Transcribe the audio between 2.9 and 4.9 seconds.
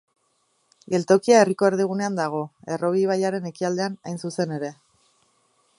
ibaiaren ekialdean hain zuzen ere.